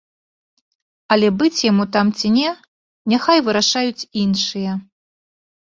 Але 1.15 1.27
быць 1.41 1.63
яму 1.71 1.85
там 1.97 2.07
ці 2.17 2.27
не, 2.37 2.49
няхай 3.13 3.39
вырашаюць 3.49 4.07
іншыя. 4.27 4.71